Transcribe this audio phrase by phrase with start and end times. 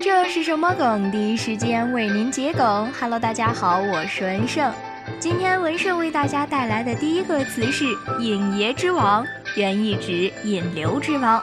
[0.00, 1.10] 这是什么梗？
[1.10, 2.88] 第一时间为您解梗。
[3.00, 4.72] Hello，大家好，我是文胜。
[5.18, 7.84] 今天文胜为大家带来的第一个词是
[8.20, 9.26] “引爷之王”，
[9.56, 11.42] 原意指引流之王，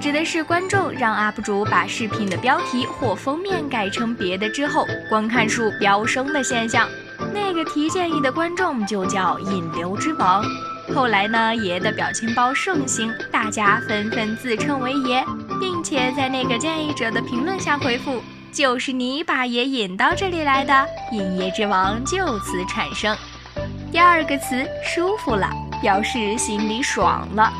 [0.00, 6.88] 指的是观众让 UP 主把视频的标题或封面改成别的之后，观看数飙升的现象。
[7.32, 10.44] 那个提建议的观众就叫引流之王。
[10.92, 15.24] 后来呢，爷的表情包盛行，大家纷纷自称为爷，
[15.62, 23.16] 并且在那个建议者的评论下回复：“就是你把爷引到这里来的，引爷之王就此产生。”
[23.92, 25.48] 第二个词“舒服了”，
[25.80, 27.52] 表示心里爽了。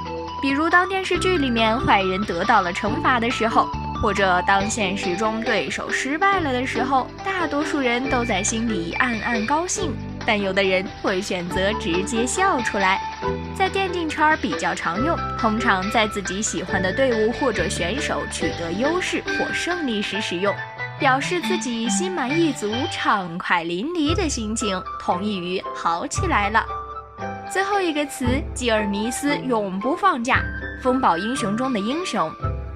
[0.43, 3.69] 比如当电视剧里面坏人得到了惩罚的时候，
[4.03, 9.93] 或者当现实中对手失败了的时候，大多数人都在心里暗暗高兴。
[10.27, 13.01] 但有的人会选择直接笑出来，
[13.57, 20.55] 在电竞圈比较常用，通常在自己喜欢的队伍或者选手取得优势或胜利时使用，
[20.99, 26.65] 表示自己心满意足、畅快淋漓的心情，同义于好起来了。
[27.51, 30.41] 最后一个词，吉尔尼斯永不放假，
[30.83, 32.31] 风暴英雄中的英雄，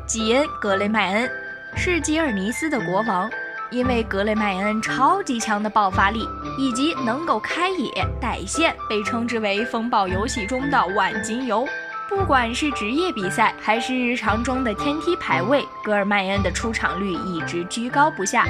[0.07, 1.31] 吉恩·格雷迈恩
[1.77, 3.31] 是吉尔尼斯的国王。
[3.71, 6.29] 因为格雷迈恩超级强的爆发力
[6.59, 11.67] 以及能够开野带线，被称之为风暴游戏中的万金油。
[12.09, 18.47] 不管是职业比赛还是日常中的天梯排位，格尔迈恩的出场率一直居高不下。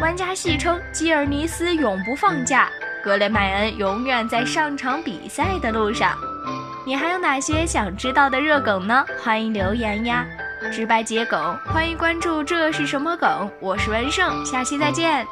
[0.00, 2.68] 玩家戏称基尔尼斯永不放假，
[3.04, 6.16] 格雷迈恩永远在上场比赛的路上。
[6.86, 9.04] 你还有哪些想知道的热梗呢？
[9.22, 10.26] 欢迎留言呀！
[10.70, 12.42] 直白桔梗，欢迎关注。
[12.42, 13.50] 这是什么梗？
[13.60, 15.26] 我是文胜，下期再见。